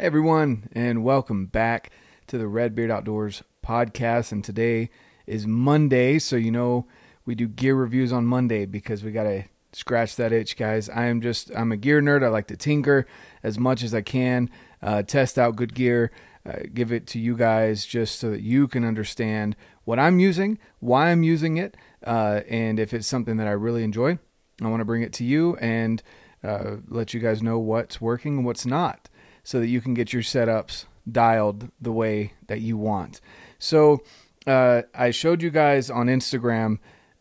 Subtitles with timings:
[0.00, 1.90] Everyone, and welcome back
[2.28, 4.30] to the Redbeard Outdoors podcast.
[4.30, 4.90] And today
[5.26, 6.86] is Monday, so you know
[7.26, 10.88] we do gear reviews on Monday because we gotta scratch that itch, guys.
[10.88, 12.22] I am just I'm a gear nerd.
[12.22, 13.06] I like to tinker
[13.42, 14.50] as much as I can,
[14.80, 16.12] uh, test out good gear,
[16.46, 20.60] uh, give it to you guys just so that you can understand what I'm using,
[20.78, 21.76] why I'm using it,
[22.06, 24.20] uh, and if it's something that I really enjoy,
[24.62, 26.00] I want to bring it to you and
[26.44, 29.07] uh, let you guys know what's working and what's not
[29.48, 33.18] so that you can get your setups dialed the way that you want.
[33.58, 34.02] So
[34.46, 36.80] uh, I showed you guys on Instagram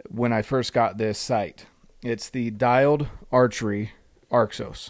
[0.10, 1.68] when I first got this sight.
[2.04, 3.94] It's the dialed archery
[4.30, 4.90] Arxos.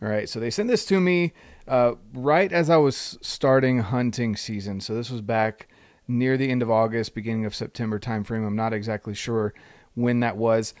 [0.00, 1.34] All right, so they sent this to me
[1.68, 4.80] uh, right as I was starting hunting season.
[4.80, 5.68] So this was back
[6.08, 8.46] near the end of August, beginning of September timeframe.
[8.46, 9.52] I'm not exactly sure
[9.94, 10.72] when that was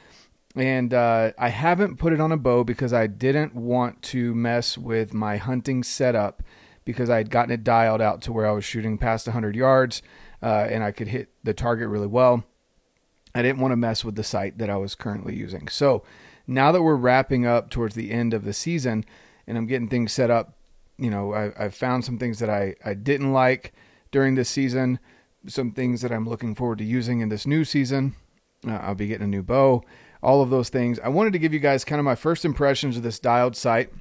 [0.56, 4.78] and uh, I haven't put it on a bow because I didn't want to mess
[4.78, 6.42] with my hunting setup
[6.86, 10.00] because I had gotten it dialed out to where I was shooting past 100 yards
[10.42, 12.44] uh, and I could hit the target really well.
[13.34, 15.68] I didn't want to mess with the sight that I was currently using.
[15.68, 16.04] So
[16.46, 19.04] now that we're wrapping up towards the end of the season
[19.46, 20.54] and I'm getting things set up,
[20.96, 23.74] you know, I, I've found some things that I, I didn't like
[24.10, 25.00] during this season,
[25.46, 28.14] some things that I'm looking forward to using in this new season.
[28.66, 29.84] Uh, I'll be getting a new bow
[30.22, 30.98] all of those things.
[31.00, 33.92] I wanted to give you guys kind of my first impressions of this dialed sight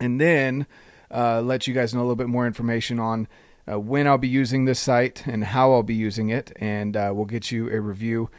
[0.00, 0.66] and then
[1.10, 3.28] uh, let you guys know a little bit more information on
[3.70, 6.52] uh, when I'll be using this sight and how I'll be using it.
[6.56, 8.30] And uh, we'll get you a review.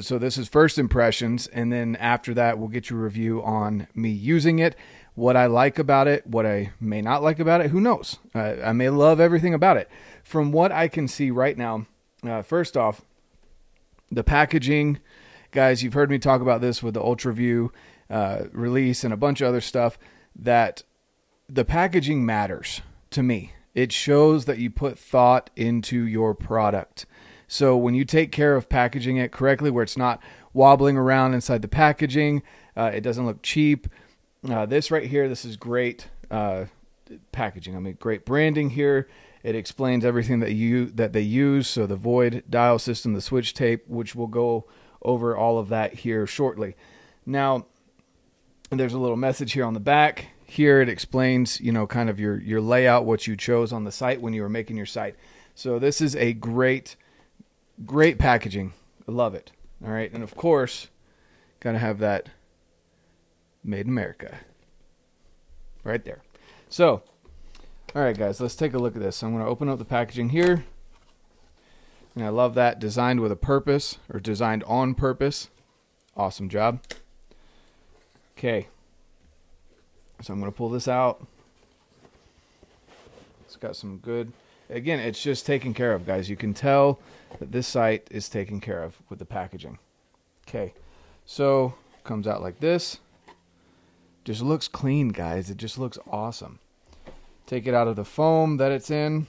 [0.00, 1.46] So, this is first impressions.
[1.48, 4.74] And then after that, we'll get you a review on me using it,
[5.14, 7.70] what I like about it, what I may not like about it.
[7.70, 8.18] Who knows?
[8.34, 9.90] I may love everything about it.
[10.24, 11.86] From what I can see right now,
[12.26, 13.02] uh, first off,
[14.10, 14.98] the packaging
[15.56, 17.70] guys, you've heard me talk about this with the UltraView
[18.10, 19.98] uh, release and a bunch of other stuff.
[20.38, 20.82] That
[21.48, 22.82] the packaging matters
[23.12, 23.54] to me.
[23.74, 27.06] It shows that you put thought into your product.
[27.48, 30.22] So when you take care of packaging it correctly, where it's not
[30.52, 32.42] wobbling around inside the packaging,
[32.76, 33.88] uh, it doesn't look cheap.
[34.46, 36.66] Uh, this right here, this is great uh,
[37.32, 37.74] packaging.
[37.74, 39.08] I mean, great branding here.
[39.42, 41.66] It explains everything that you that they use.
[41.66, 44.66] So the void dial system, the switch tape, which will go
[45.06, 46.76] over all of that here shortly.
[47.24, 47.64] Now,
[48.68, 50.26] there's a little message here on the back.
[50.44, 53.92] Here it explains, you know, kind of your your layout, what you chose on the
[53.92, 55.14] site when you were making your sight.
[55.54, 56.96] So this is a great,
[57.86, 58.74] great packaging.
[59.08, 59.52] I love it.
[59.84, 60.88] All right, and of course,
[61.60, 62.28] gotta have that
[63.64, 64.38] made in America
[65.84, 66.22] right there.
[66.68, 67.02] So,
[67.94, 69.22] all right, guys, let's take a look at this.
[69.22, 70.64] I'm to open up the packaging here.
[72.16, 72.80] And I love that.
[72.80, 75.50] Designed with a purpose or designed on purpose.
[76.16, 76.80] Awesome job.
[78.36, 78.68] Okay.
[80.22, 81.24] So I'm going to pull this out.
[83.44, 84.32] It's got some good.
[84.70, 86.28] Again, it's just taken care of, guys.
[86.28, 86.98] You can tell
[87.38, 89.78] that this sight is taken care of with the packaging.
[90.48, 90.72] Okay.
[91.26, 92.98] So comes out like this.
[94.24, 95.50] Just looks clean, guys.
[95.50, 96.60] It just looks awesome.
[97.46, 99.26] Take it out of the foam that it's in.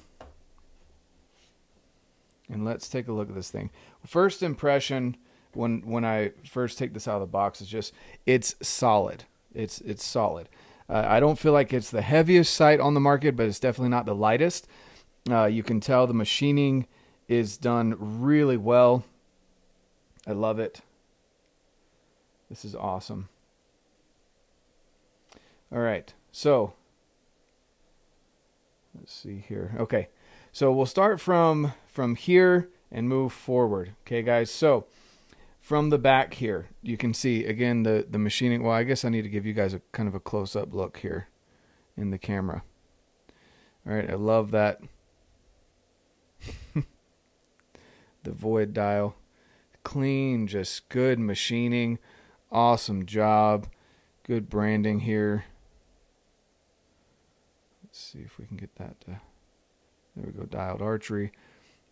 [2.50, 3.69] And let's take a look at this thing.
[4.06, 5.18] First impression
[5.53, 7.94] when when I first take this out of the box is just
[8.25, 9.25] it's solid.
[9.53, 10.47] It's it's solid.
[10.90, 13.90] Uh, I don't feel like it's the heaviest sight on the market, but it's definitely
[13.90, 14.68] not the lightest.
[15.30, 16.88] Uh, you can tell the machining
[17.28, 19.03] is done really well.
[20.25, 20.81] I love it.
[22.50, 23.28] This is awesome.
[25.69, 26.74] All right, so
[28.97, 29.75] let's see here.
[29.78, 30.08] Okay,
[30.53, 33.96] so we'll start from from here and move forward.
[34.06, 34.52] Okay, guys.
[34.52, 34.85] So
[35.59, 38.62] from the back here, you can see again the the machining.
[38.62, 40.75] Well, I guess I need to give you guys a kind of a close up
[40.75, 41.30] look here
[41.97, 42.62] in the camera.
[43.84, 44.80] All right, I love that.
[46.75, 49.16] the void dial,
[49.84, 51.97] clean, just good machining,
[52.52, 53.66] awesome job,
[54.22, 55.46] good branding here.
[57.84, 59.02] Let's see if we can get that.
[59.02, 59.20] To,
[60.16, 61.32] there we go, dialed archery.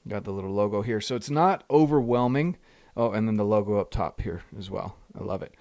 [0.07, 1.02] Got the little logo here.
[1.02, 2.57] So it's not overwhelming.
[2.98, 4.98] Oh, and then the logo up top here as well.
[5.19, 5.54] I love it.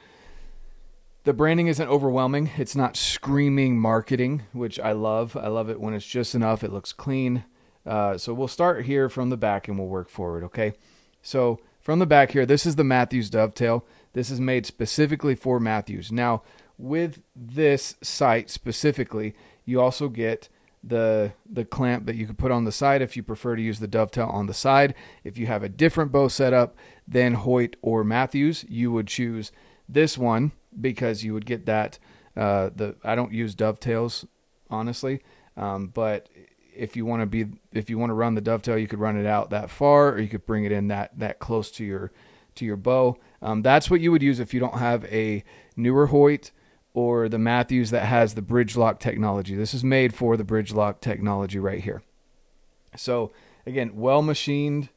[1.25, 2.51] The branding isn't overwhelming.
[2.59, 5.37] It's not screaming marketing, which I love.
[5.37, 6.63] I love it when it's just enough.
[6.63, 7.45] It looks clean.
[7.87, 10.75] Uh, so we'll start here from the back and we'll work forward, okay?
[11.23, 13.87] So from the back here, this is the Mathews dovetail.
[14.13, 16.13] This is made specifically for Mathews.
[16.13, 16.43] Now,
[16.79, 20.49] with this sight specifically, you also get
[20.87, 23.81] the the clamp that you could put on the side if you prefer to use
[23.81, 24.95] the dovetail on the side.
[25.23, 26.77] If you have a different bow setup
[27.07, 29.53] than Hoyt or Mathews, you would choose
[29.89, 31.99] this one because you would get that.
[32.37, 34.27] Uh, the I don't use dovetails
[34.71, 35.23] honestly.
[35.57, 36.29] Um, but
[36.75, 39.17] if you want to be if you want to run the dovetail, you could run
[39.17, 42.13] it out that far, or you could bring it in that that close to your
[42.57, 43.17] to your bow.
[43.43, 45.45] Um, that's what you would use if you don't have a
[45.77, 46.51] newer Hoyt
[46.95, 49.57] or the Mathews that has the bridge lock technology.
[49.57, 52.03] This is made for the bridge lock technology right here.
[52.97, 53.33] So
[53.67, 54.89] again, well machined,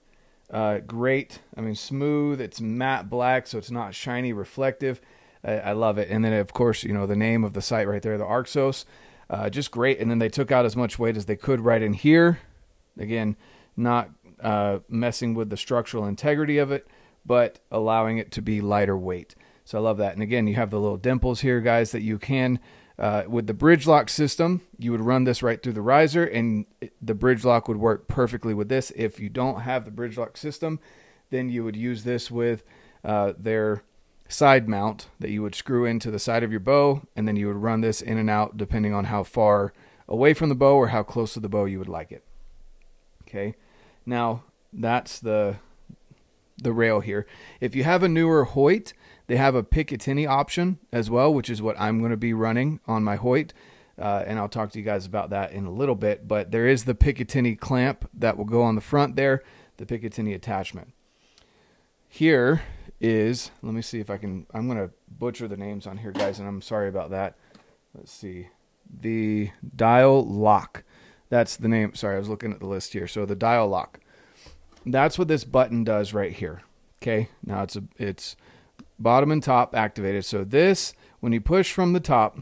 [0.52, 1.40] uh, great.
[1.58, 2.40] I mean, smooth.
[2.40, 5.02] It's matte black, so it's not shiny, reflective.
[5.44, 6.10] I, I, love it.
[6.10, 8.86] And then of course, you know the name of the sight right there, the Arxos,
[9.30, 10.00] uh, just great.
[10.00, 12.40] And then they took out as much weight as they could right in here.
[12.98, 13.36] Again,
[13.76, 14.10] not
[14.40, 16.88] uh, messing with the structural integrity of it,
[17.26, 19.36] but allowing it to be lighter weight.
[19.68, 20.14] So I love that.
[20.14, 22.62] And again, you have the little dimples here, guys, that you can
[22.98, 26.66] uh, with the bridge lock system, you would run this right through the riser, and
[27.02, 28.94] the bridge lock would work perfectly with this.
[28.96, 30.80] If you don't have the bridge lock system,
[31.32, 32.64] then you would use this with
[33.04, 33.84] uh, their
[34.30, 37.48] side mount that you would screw into the side of your bow, and then you
[37.48, 39.74] would run this in and out depending on how far
[40.08, 42.24] away from the bow or how close to the bow you would like it.
[43.28, 43.54] Okay,
[44.06, 45.58] now that's the
[46.58, 47.28] the rail here.
[47.60, 48.94] If you have a newer Hoyt,
[49.28, 52.80] they have a Picatinny option as well, which is what I'm going to be running
[52.88, 53.54] on my Hoyt.
[54.00, 56.28] Uh, and I'll talk to you guys about that in a little bit.
[56.28, 59.44] But there is the Picatinny clamp that will go on the front there,
[59.78, 60.94] the Picatinny attachment.
[62.08, 62.62] Here
[63.02, 66.12] is, let me see if I can, I'm going to butcher the names on here,
[66.12, 67.36] guys, and I'm sorry about that.
[67.94, 68.48] Let's see.
[69.02, 70.84] The dial lock.
[71.30, 71.94] That's the name.
[71.96, 73.08] Sorry, I was looking at the list here.
[73.08, 74.00] So the dial lock.
[74.86, 76.62] That's what this button does right here.
[77.02, 77.30] Okay.
[77.44, 78.38] Now it's a, it's,
[79.00, 80.26] bottom and top activated.
[80.26, 82.40] So this, when you push from the top,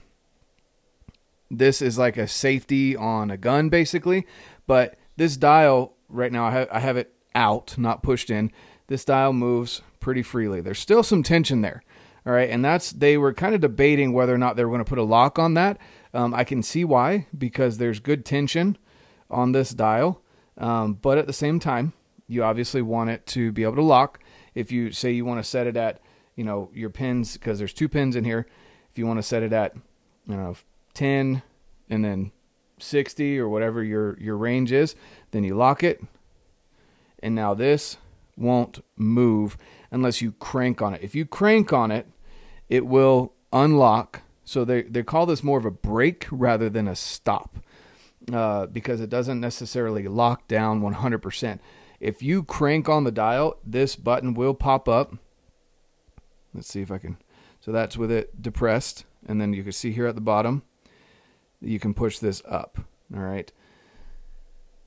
[1.50, 4.25] this is like a safety on a gun basically.
[4.68, 8.52] But this dial right now, I have, I have it out, not pushed in.
[8.88, 10.62] This dial moves pretty freely.
[10.62, 11.84] There's still some tension there.
[12.25, 14.84] All right, and that's they were kind of debating whether or not they were going
[14.84, 15.78] to put a lock on that.
[16.12, 18.80] Um, I can see why because there's good tension
[19.30, 20.22] on this dial,
[20.57, 21.94] um, but at the same time,
[22.28, 24.22] you obviously want it to be able to lock.
[24.56, 26.00] If you say you want to set it at
[26.36, 28.48] you know your pins because there's two pins in here.
[28.92, 29.76] If you want to set it at
[30.28, 30.56] you know
[30.94, 31.42] 10
[31.90, 32.32] and then
[32.80, 34.96] 60 or whatever your your range is,
[35.32, 36.02] then you lock it.
[37.20, 37.98] And now this
[38.38, 39.58] won't move
[39.92, 41.02] unless you crank on it.
[41.02, 42.08] If you crank on it,
[42.70, 44.22] it will unlock.
[44.44, 47.58] So they they call this more of a brake rather than a stop.
[48.31, 51.60] Uh, because it doesn't necessarily lock down 100%.
[52.00, 55.16] If you crank on the dial, this button will pop up
[56.56, 57.18] Let's see if I can.
[57.60, 59.06] So that's with it depressed.
[59.28, 60.63] And then you can see here at the bottom,
[61.62, 62.80] you can push this up.
[63.13, 63.52] All right.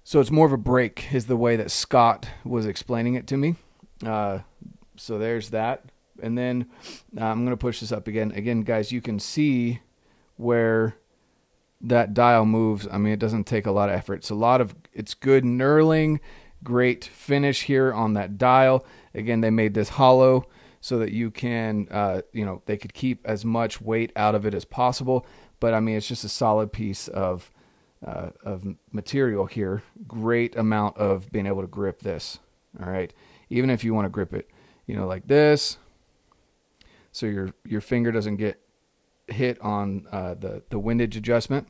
[0.04, 3.36] So it's more of a brake, is the way that Scott was explaining it to
[3.36, 3.56] me.
[4.04, 4.38] Uh,
[4.96, 5.84] so there's that.
[6.22, 6.66] And then
[7.16, 8.32] uh, I'm going to push this up again.
[8.32, 9.80] Again, guys, you can see
[10.36, 10.96] where
[11.80, 12.88] that dial moves.
[12.90, 14.14] I mean, it doesn't take a lot of effort.
[14.14, 16.20] It's a lot of, it's good knurling,
[16.64, 18.84] great finish here on that dial.
[19.14, 20.46] Again, they made this hollow
[20.80, 24.46] so that you can, uh, you know, they could keep as much weight out of
[24.46, 25.26] it as possible.
[25.60, 27.50] But I mean, it's just a solid piece of
[28.06, 29.82] uh, of material here.
[30.06, 32.38] Great amount of being able to grip this.
[32.80, 33.12] All right,
[33.50, 34.48] even if you want to grip it,
[34.86, 35.78] you know, like this,
[37.12, 38.60] so your your finger doesn't get
[39.26, 41.68] hit on uh, the the windage adjustment.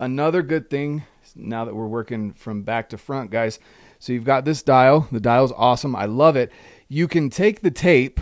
[0.00, 1.04] Another good thing
[1.36, 3.60] now that we're working from back to front, guys.
[4.00, 5.06] So you've got this dial.
[5.12, 5.94] The dial's awesome.
[5.94, 6.50] I love it
[6.92, 8.20] you can take the tape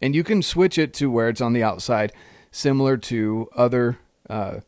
[0.00, 2.12] and you can switch it to where it's on the outside,
[2.52, 3.98] similar to other.
[4.30, 4.60] Uh,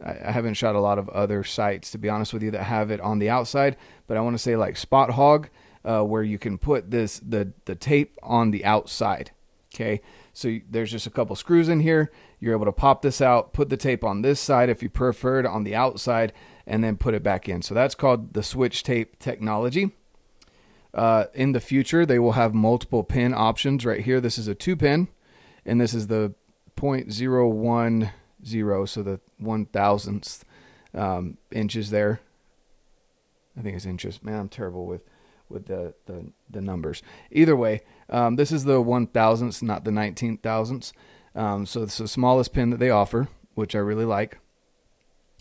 [0.00, 2.92] I haven't shot a lot of other sights, to be honest with you, that have
[2.92, 3.76] it on the outside,
[4.06, 5.48] but I want to say like Spot Hog,
[5.84, 9.32] uh, where you can put this the the tape on the outside.
[9.74, 10.00] Okay,
[10.32, 12.12] so there's just a couple screws in here.
[12.38, 15.40] You're able to pop this out, put the tape on this side if you prefer
[15.40, 16.32] it on the outside,
[16.64, 17.62] and then put it back in.
[17.62, 19.96] So that's called the switch tape technology.
[20.96, 23.84] Uh, in the future, they will have multiple pin options.
[23.84, 25.08] Right here, this is a two pin,
[25.66, 26.32] and this is the
[26.76, 30.44] 0.010, so the one thousandth
[30.94, 32.20] um, inches there.
[33.58, 34.22] I think it's inches.
[34.22, 35.02] Man, I'm terrible with
[35.50, 37.02] with the the, the numbers.
[37.30, 40.94] Either way, um, this is the one thousandths, not the nineteen thousandths.
[41.34, 44.38] Um, so it's the smallest pin that they offer, which I really like.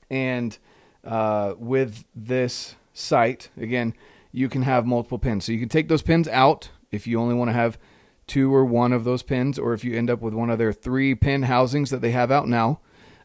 [0.10, 0.58] And
[1.06, 3.94] uh, with this sight, again,
[4.36, 5.46] you can have multiple pins.
[5.46, 7.80] So you can take those pins out if you only want to have
[8.28, 10.74] two or one of those pins, or if you end up with one of their
[10.74, 12.82] three pin housings that they have out now,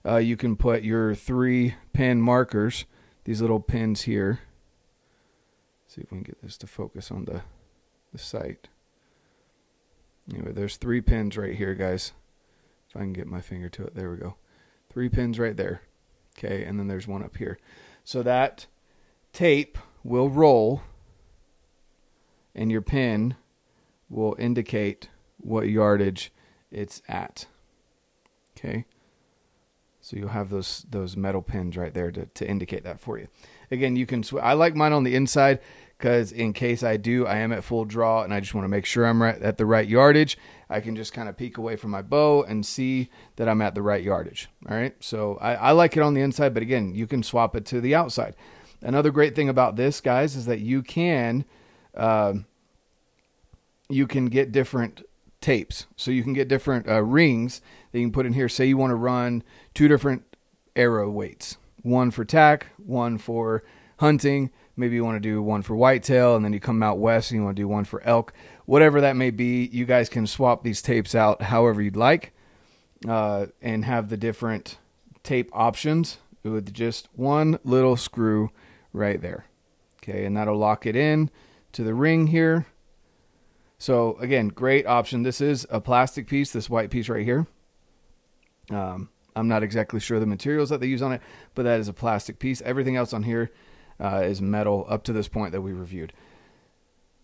[0.07, 2.85] uh, you can put your three pin markers,
[3.25, 4.39] these little pins here.
[5.83, 7.43] Let's see if we can get this to focus on the,
[8.13, 8.69] the sight.
[10.31, 12.13] Anyway, there's three pins right here, guys.
[12.89, 14.37] If I can get my finger to it, there we go.
[14.93, 15.83] Three pins right there.
[16.39, 17.59] Okay, and then there's one up here.
[18.05, 18.67] So that
[19.33, 20.83] tape will roll
[22.55, 23.37] and your pin
[24.09, 26.33] will indicate what yardage
[26.71, 27.47] it's at.
[28.57, 28.85] Okay.
[30.01, 33.29] So you'll have those those metal pins right there to, to indicate that for you.
[33.71, 34.23] Again, you can.
[34.23, 35.61] Sw- I like mine on the inside
[35.99, 38.71] because in case I do, I am at full draw and I just want to
[38.71, 40.39] make sure I'm right at the right yardage.
[40.71, 43.75] I can just kind of peek away from my bow and see that I'm at
[43.75, 44.49] the right yardage.
[44.69, 44.95] All right.
[45.01, 47.81] So I, I like it on the inside, but again, you can swap it to
[47.83, 48.35] the outside.
[48.81, 51.45] Another great thing about this, guys, is that you can
[51.95, 52.35] uh,
[53.89, 55.03] you can get different
[55.41, 55.87] tapes.
[55.97, 57.61] So you can get different uh, rings
[57.93, 58.49] that you can put in here.
[58.49, 59.43] Say you want to run
[59.75, 60.23] two different
[60.77, 63.63] arrow weights, one for tack, one for
[63.99, 64.51] hunting.
[64.77, 67.39] Maybe you want to do one for whitetail, and then you come out west and
[67.41, 68.33] you want to do one for elk.
[68.65, 72.33] Whatever that may be, you guys can swap these tapes out however you'd like,
[73.07, 74.79] uh, and have the different
[75.23, 78.51] tape options with just one little screw
[78.93, 79.47] right there.
[80.03, 81.31] Okay, and that'll lock it in
[81.73, 82.67] to the ring here.
[83.79, 85.23] So again, great option.
[85.23, 87.47] This is a plastic piece, this white piece right here.
[88.71, 91.23] Um, I'm not exactly sure the materials that they use on it,
[91.55, 92.61] but that is a plastic piece.
[92.63, 93.51] Everything else on here
[93.99, 96.13] uh, is metal up to this point that we reviewed.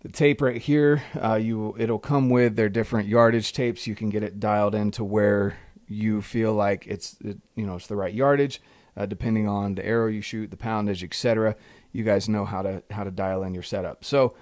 [0.01, 3.87] The tape right here, uh, you it'll come with their different yardage tapes.
[3.87, 7.87] You can get it dialed into where you feel like it's it, you know it's
[7.87, 8.61] the right yardage,
[8.97, 11.57] uh, depending on the arrow you shoot, the poundage, etc.
[11.93, 14.05] You guys know how to how to dial in your setup.
[14.05, 14.35] So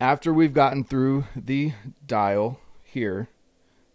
[0.00, 1.72] after we've gotten through the
[2.06, 3.28] dial here,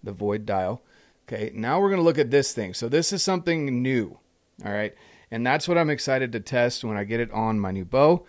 [0.03, 0.81] the void dial,
[1.27, 2.73] okay, now we're going to look at this thing.
[2.73, 4.17] So this is something new,
[4.65, 4.93] all right?
[5.29, 8.25] And that's what I'm excited to test when I get it on my new bow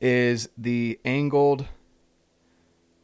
[0.00, 1.66] is the angled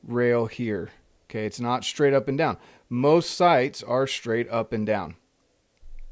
[0.02, 0.90] rail here.
[1.24, 2.58] Okay, it's not straight up and down.
[2.88, 5.16] Most sights are straight up and down.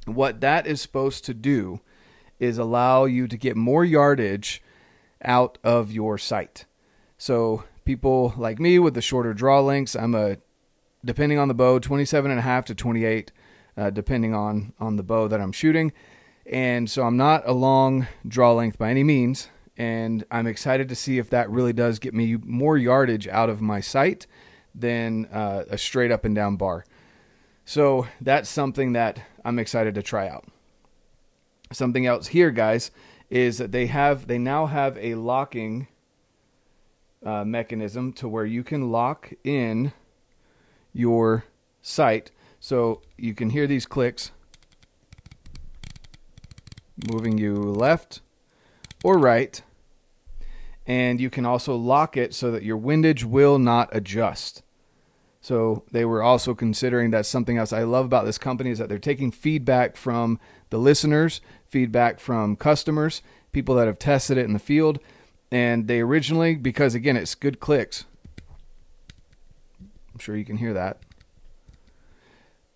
[0.06, 1.80] What that is supposed to do
[2.38, 4.62] is allow you to get more yardage
[5.24, 6.66] out of your sight.
[7.18, 10.36] So people like me with the shorter draw lengths, I'm a
[11.04, 13.32] depending on the bow, 27 and a half to 28,
[13.76, 15.92] uh, depending on on the bow that I'm shooting.
[16.44, 20.94] And so I'm not a long draw length by any means, and I'm excited to
[20.94, 24.26] see if that really does get me more yardage out of my sight
[24.74, 26.84] than uh, a straight up and down bar.
[27.64, 30.44] So that's something that I'm excited to try out.
[31.72, 32.90] Something else here, guys,
[33.28, 35.88] is that they have they now have a locking
[37.24, 39.92] uh, mechanism to where you can lock in
[40.92, 41.44] your
[41.82, 42.30] sight.
[42.60, 44.30] So you can hear these clicks
[47.10, 48.20] moving you left
[49.04, 49.60] or right.
[50.86, 54.62] And you can also lock it so that your windage will not adjust.
[55.46, 58.88] So they were also considering that something else I love about this company is that
[58.88, 63.22] they're taking feedback from the listeners, feedback from customers,
[63.52, 64.98] people that have tested it in the field,
[65.52, 68.06] and they originally because again it's good clicks.
[70.12, 70.98] I'm sure you can hear that.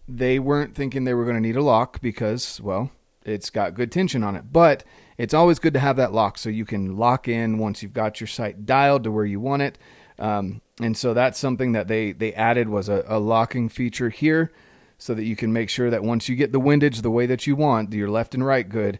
[0.06, 2.92] They weren't thinking they were going to need a lock because well,
[3.24, 4.52] it's got good tension on it.
[4.52, 4.84] But
[5.18, 8.20] it's always good to have that lock so you can lock in once you've got
[8.20, 9.76] your sight dialed to where you want it.
[10.20, 14.52] Um, and so that's something that they they added was a, a, locking feature here,
[14.98, 17.46] so that you can make sure that once you get the windage the way that
[17.46, 18.98] you want, your left and right good,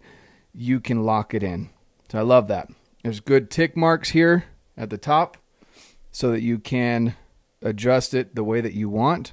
[0.55, 1.71] you can lock it in.
[2.11, 2.69] So I love that.
[3.03, 4.45] There's good tick marks here
[4.77, 5.37] at the top,
[6.11, 7.17] so that you can
[7.63, 9.33] adjust it the way that you want.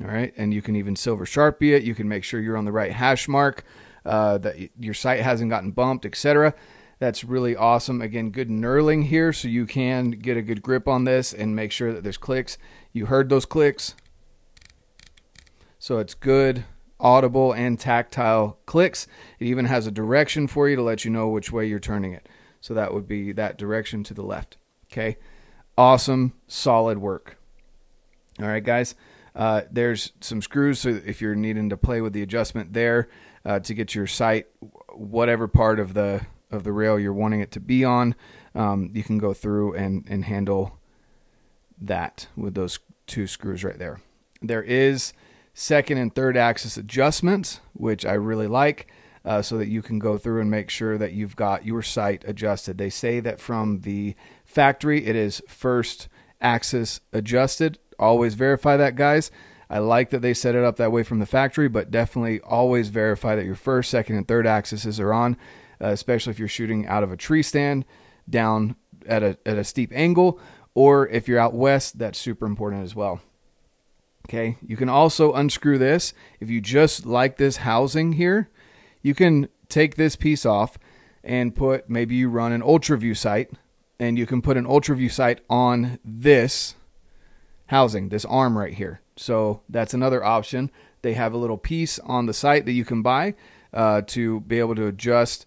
[0.00, 1.82] All right, and you can even silver sharpie it.
[1.82, 3.64] You can make sure you're on the right hash mark,
[4.04, 6.54] uh, that your sight hasn't gotten bumped, etc.
[6.98, 8.00] That's really awesome.
[8.00, 11.70] Again, good knurling here, so you can get a good grip on this and make
[11.70, 12.56] sure that there's clicks.
[12.92, 13.94] You heard those clicks,
[15.78, 16.64] so it's good
[16.98, 19.06] audible and tactile clicks.
[19.38, 22.12] It even has a direction for you to let you know which way you're turning
[22.12, 22.28] it.
[22.60, 24.56] So that would be that direction to the left.
[24.90, 25.18] Okay,
[25.76, 27.38] awesome, solid work.
[28.40, 28.94] All right, guys.
[29.34, 33.08] Uh, there's some screws, so if you're needing to play with the adjustment there
[33.44, 34.46] uh, to get your sight,
[34.94, 38.14] whatever part of the of the rail you're wanting it to be on,
[38.54, 40.78] um, you can go through and and handle
[41.80, 44.00] that with those two screws right there.
[44.40, 45.12] There is
[45.54, 48.88] second and third axis adjustments, which I really like.
[49.24, 52.22] Uh, so that you can go through and make sure that you've got your sight
[52.28, 52.78] adjusted.
[52.78, 56.06] They say that from the factory, it is first
[56.40, 59.30] axis adjusted always verify that, guys.
[59.68, 62.88] I like that they set it up that way from the factory, but definitely always
[62.88, 65.36] verify that your first, second, and third axes are on,
[65.80, 67.84] uh, especially if you're shooting out of a tree stand
[68.28, 70.40] down at a, at a steep angle,
[70.74, 73.20] or if you're out west, that's super important as well.
[74.28, 76.12] Okay, you can also unscrew this.
[76.40, 78.50] If you just like this housing here,
[79.00, 80.78] you can take this piece off
[81.22, 83.52] and put maybe you run an UltraView sight
[83.98, 86.74] and you can put an UltraView sight on this
[87.66, 89.00] housing, this arm right here.
[89.16, 90.70] So that's another option.
[91.02, 93.34] They have a little piece on the site that you can buy
[93.72, 95.46] uh, to be able to adjust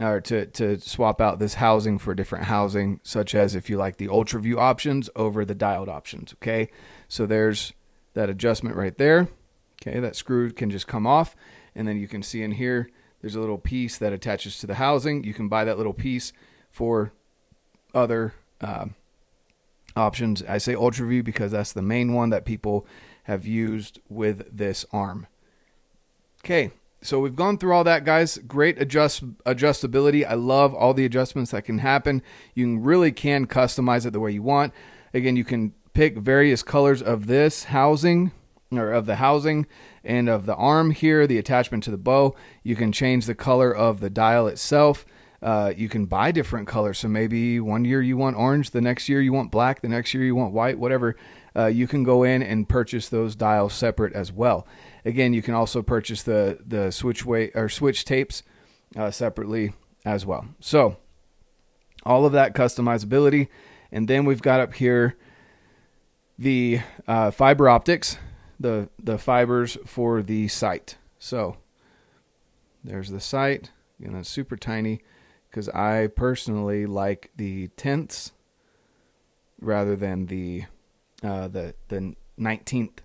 [0.00, 3.96] or to, to swap out this housing for different housing, such as if you like
[3.96, 6.34] the UltraView options over the dialed options.
[6.34, 6.70] Okay,
[7.08, 7.72] so there's
[8.14, 9.28] that adjustment right there.
[9.80, 11.36] Okay, that screw can just come off,
[11.74, 14.74] and then you can see in here there's a little piece that attaches to the
[14.74, 15.24] housing.
[15.24, 16.32] You can buy that little piece
[16.70, 17.12] for
[17.94, 18.86] other uh,
[19.96, 20.42] options.
[20.42, 22.86] I say UltraView because that's the main one that people
[23.24, 25.26] have used with this arm.
[26.44, 26.72] Okay,
[27.04, 28.38] so we've gone through all that, guys.
[28.38, 30.26] Great adjust adjustability.
[30.26, 32.22] I love all the adjustments that can happen.
[32.54, 34.72] You really can customize it the way you want.
[35.12, 38.32] Again, you can pick various colors of this housing
[38.72, 39.66] or of the housing
[40.02, 42.34] and of the arm here, the attachment to the bow.
[42.62, 45.04] You can change the color of the dial itself.
[45.42, 46.98] Uh, you can buy different colors.
[46.98, 50.14] So maybe one year you want orange, the next year you want black, the next
[50.14, 51.16] year you want white, whatever.
[51.54, 54.66] Uh, you can go in and purchase those dials separate as well.
[55.04, 58.42] Again, you can also purchase the the switch weight or switch tapes
[58.96, 59.72] uh, separately
[60.04, 60.46] as well.
[60.60, 60.96] So
[62.04, 63.48] all of that customizability,
[63.92, 65.16] and then we've got up here
[66.38, 68.18] the uh, fiber optics,
[68.58, 70.96] the the fibers for the sight.
[71.18, 71.56] So
[72.82, 75.00] there's the sight, you know, it's super tiny
[75.50, 78.32] because I personally like the tenths
[79.60, 80.64] rather than the
[81.22, 83.00] uh, the the nineteenth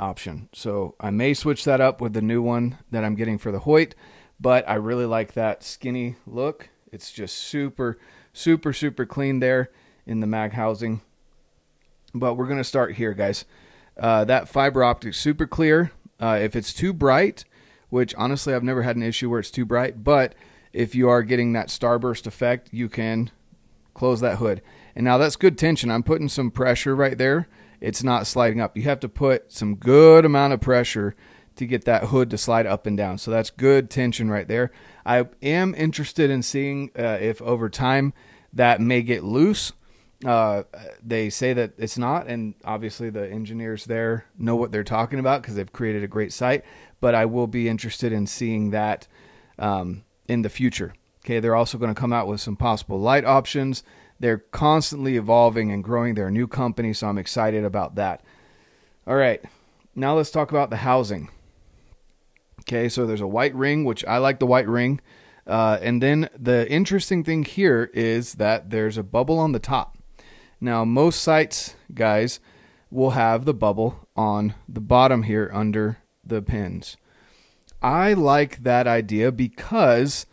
[0.00, 0.48] option.
[0.52, 3.60] So I may switch that up with the new one that I'm getting for the
[3.60, 3.94] Hoyt,
[4.40, 6.70] but I really like that skinny look.
[6.90, 7.98] It's just super,
[8.32, 9.70] super, super clean there
[10.06, 11.02] in the mag housing.
[12.14, 13.44] But we're gonna start here, guys.
[13.98, 15.92] Uh, that fiber optic super clear.
[16.18, 17.44] Uh, if it's too bright,
[17.90, 20.34] which honestly I've never had an issue where it's too bright, but
[20.72, 23.30] if you are getting that starburst effect, you can
[23.94, 24.62] close that hood.
[24.94, 25.90] And now that's good tension.
[25.90, 27.48] I'm putting some pressure right there.
[27.80, 28.76] It's not sliding up.
[28.76, 31.14] You have to put some good amount of pressure
[31.56, 33.18] to get that hood to slide up and down.
[33.18, 34.70] So that's good tension right there.
[35.04, 38.12] I am interested in seeing uh, if over time
[38.52, 39.72] that may get loose.
[40.24, 40.64] Uh,
[41.02, 45.40] they say that it's not, and obviously the engineers there know what they're talking about
[45.40, 46.64] because they've created a great sight.
[47.00, 49.08] But I will be interested in seeing that
[49.58, 50.94] um, in the future.
[51.24, 53.82] Okay, they're also going to come out with some possible light options.
[54.20, 58.22] They're constantly evolving and growing their new company, so I'm excited about that.
[59.06, 59.42] All right,
[59.94, 61.30] now let's talk about the housing.
[62.60, 65.00] Okay, so there's a white ring, which I like the white ring.
[65.46, 69.96] Uh, and then the interesting thing here is that there's a bubble on the top.
[70.60, 72.38] Now, most sights, guys,
[72.90, 76.98] will have the bubble on the bottom here under the pins.
[77.82, 80.26] I like that idea because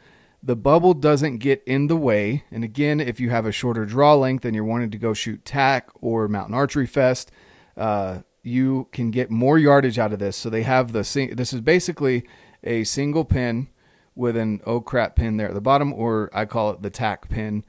[0.48, 2.46] the bubble doesn't get in the way.
[2.52, 5.44] And again, if you have a shorter draw length and you're wanting to go shoot
[5.44, 7.32] tack or mountain archery fest,
[7.76, 10.38] uh, you can get more yardage out of this.
[10.38, 11.02] So they have the
[11.36, 12.24] this is basically
[12.64, 13.68] a single pin
[14.16, 17.28] with an oh crap pin there at the bottom, or I call it the tack
[17.28, 17.66] pin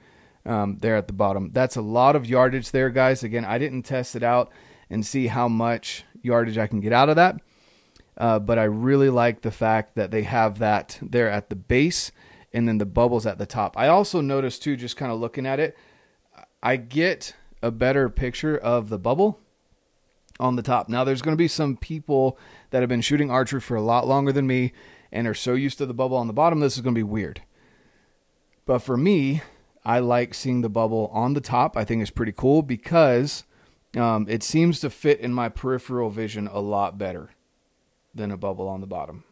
[0.46, 1.50] um, there at the bottom.
[1.52, 3.24] That's a lot of yardage there, guys.
[3.24, 4.52] Again, I didn't test it out
[4.88, 7.40] and see how much yardage I can get out of that.
[8.16, 12.12] Uh, but I really like the fact that they have that there at the base
[12.52, 13.76] and then the bubbles at the top.
[13.76, 15.76] I also noticed too, just kind of looking at it,
[16.62, 19.40] I get a better picture of the bubble
[20.40, 20.88] on the top.
[20.88, 22.38] Now, there's going to be some people
[22.70, 24.72] that have been shooting archery for a lot longer than me
[25.10, 27.02] and are so used to the bubble on the bottom, this is going to be
[27.02, 27.42] weird.
[28.66, 29.42] But for me,
[29.84, 31.76] I like seeing the bubble on the top.
[31.76, 33.44] I think it's pretty cool because
[33.96, 37.30] um, it seems to fit in my peripheral vision a lot better
[38.14, 39.24] than a bubble on the bottom.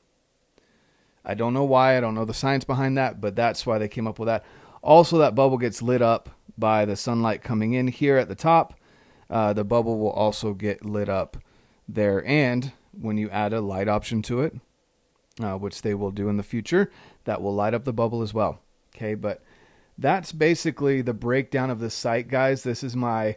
[1.26, 1.96] I don't know why.
[1.96, 4.44] I don't know the science behind that, but that's why they came up with that.
[4.80, 8.74] Also, that bubble gets lit up by the sunlight coming in here at the top.
[9.28, 11.36] Uh, the bubble will also get lit up
[11.88, 12.24] there.
[12.24, 14.54] And when you add a light option to it,
[15.42, 16.90] uh, which they will do in the future,
[17.24, 18.60] that will light up the bubble as well.
[18.94, 19.42] Okay, but
[19.98, 22.62] that's basically the breakdown of the sight, guys.
[22.62, 23.36] This is my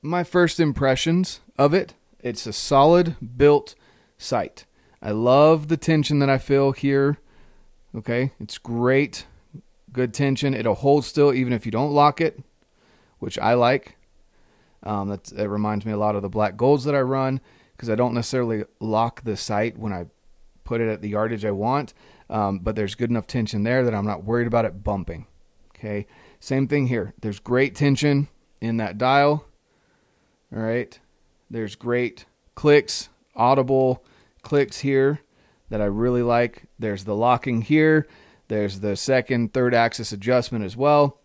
[0.00, 1.94] my first impressions of it.
[2.20, 3.74] It's a solid built
[4.16, 4.64] sight.
[5.06, 7.18] I love the tension that I feel here.
[7.94, 9.24] Okay, it's great.
[9.92, 10.52] Good tension.
[10.52, 12.42] It'll hold still even if you don't lock it,
[13.20, 13.96] which I like.
[14.82, 17.40] Um, that it reminds me a lot of the black golds that I run
[17.70, 20.06] because I don't necessarily lock the sight when I
[20.64, 21.94] put it at the yardage I want.
[22.28, 25.28] Um, but there's good enough tension there that I'm not worried about it bumping.
[25.76, 26.08] Okay,
[26.40, 27.14] same thing here.
[27.20, 28.26] There's great tension
[28.60, 29.46] in that dial.
[30.52, 30.98] All right,
[31.48, 32.24] there's great
[32.56, 34.02] clicks, audible
[34.46, 35.20] clicks here
[35.70, 36.66] that I really like.
[36.78, 38.06] There's the locking here.
[38.46, 41.18] There's the second, third axis adjustment as well.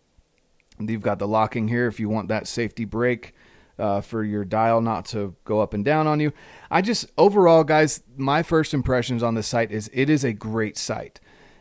[0.80, 3.36] You've got the locking here if you want that safety brake
[3.78, 6.34] uh, for your dial not to go up and down on you.
[6.72, 10.76] I just, overall, guys, my first impressions on this sight is it is a great
[10.76, 11.20] sight.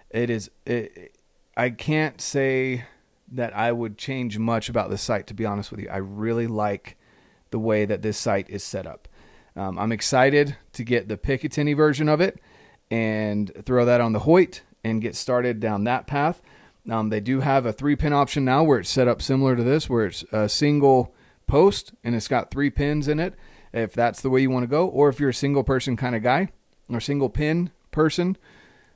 [0.09, 1.15] It is, it,
[1.59, 2.87] I can't say
[3.33, 5.91] that I would change much about this sight, to be honest with you.
[5.91, 6.97] I really like
[7.51, 9.09] the way that this sight is set up.
[9.57, 12.41] Um, I'm excited to get the Picatinny version of it
[12.91, 16.41] and throw that on the Hoyt and get started down that path.
[16.89, 19.63] Um, they do have a three pin option now where it's set up similar to
[19.63, 21.15] this, where it's a single
[21.47, 23.35] post and it's got three pins in it,
[23.73, 24.87] if that's the way you want to go.
[24.87, 26.49] Or if you're a single person kind of guy
[26.89, 28.37] or single pin person,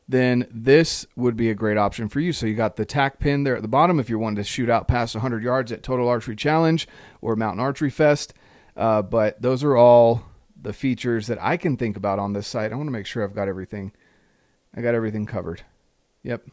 [0.09, 2.33] then this would be a great option for you.
[2.33, 4.69] So you got the tack pin there at the bottom if you're wanting to shoot
[4.69, 6.87] out past 100 yards at Total Archery Challenge
[7.21, 8.35] or Mountain Archery Fest.
[8.77, 10.25] Uh, but those are all
[10.64, 12.72] the features that I can think about on this sight.
[12.72, 13.92] I want to make sure I've got everything.
[14.74, 15.62] I got everything covered.
[16.24, 16.46] Yep.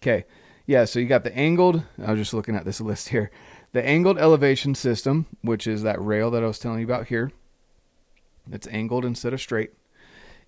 [0.00, 0.24] Okay.
[0.66, 3.30] Yeah, so you got the angled, I was just looking at this list here.
[3.72, 7.32] The angled elevation system, which is that rail that I was telling you about here.
[8.50, 9.72] It's angled instead of straight.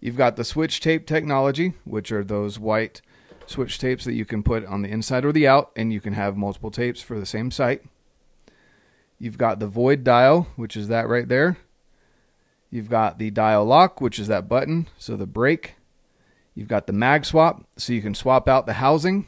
[0.00, 3.02] You've got the switch tape technology, which are those white
[3.46, 6.12] switch tapes that you can put on the inside or the out, and you can
[6.12, 7.82] have multiple tapes for the same sight.
[9.18, 11.56] You've got the void dial, which is that right there.
[12.70, 15.76] You've got the dial lock, which is that button, so the brake.
[16.54, 19.26] You've got the mag swap, so you can swap out the housing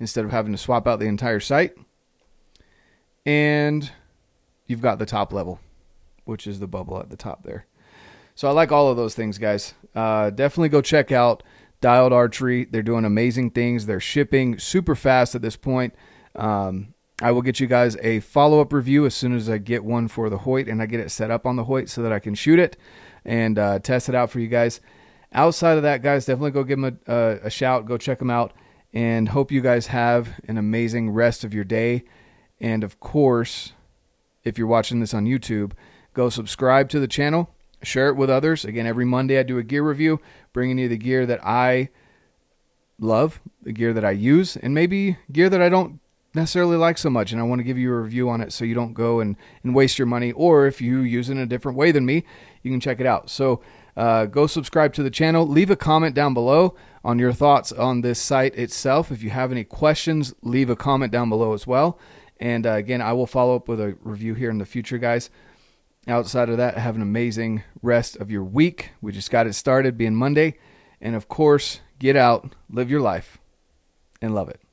[0.00, 1.74] instead of having to swap out the entire sight.
[3.26, 3.90] And
[4.66, 5.60] you've got the top level,
[6.24, 7.66] which is the bubble at the top there.
[8.34, 9.74] So I like all of those things, guys.
[9.94, 11.42] Uh, definitely go check out
[11.80, 12.64] Dialed Archery.
[12.64, 13.86] They're doing amazing things.
[13.86, 15.94] They're shipping super fast at this point.
[16.34, 19.84] Um, I will get you guys a follow up review as soon as I get
[19.84, 22.12] one for the Hoyt and I get it set up on the Hoyt so that
[22.12, 22.76] I can shoot it
[23.24, 24.80] and uh, test it out for you guys.
[25.32, 27.86] Outside of that, guys, definitely go give them a, a, a shout.
[27.86, 28.52] Go check them out
[28.92, 32.04] and hope you guys have an amazing rest of your day.
[32.60, 33.72] And of course,
[34.42, 35.72] if you're watching this on YouTube,
[36.14, 37.50] go subscribe to the channel,
[37.82, 38.64] share it with others.
[38.64, 40.20] Again, every Monday I do a gear review,
[40.52, 41.90] bringing you the gear that I
[42.98, 46.00] love, the gear that I use, and maybe gear that I don't
[46.34, 48.64] necessarily like so much and I want to give you a review on it so
[48.64, 50.32] you don't go and, and waste your money.
[50.32, 52.24] Or if you use it in a different way than me,
[52.62, 53.30] you can check it out.
[53.30, 53.62] So
[53.96, 55.46] uh, go subscribe to the channel.
[55.46, 59.12] Leave a comment down below on your thoughts on this sight itself.
[59.12, 61.98] If you have any questions, leave a comment down below as well.
[62.40, 65.30] And uh, again, I will follow up with a review here in the future, guys.
[66.06, 68.90] Outside of that, have an amazing rest of your week.
[69.00, 70.58] We just got it started being Monday.
[71.00, 73.38] And of course, get out, live your life,
[74.20, 74.63] and love it.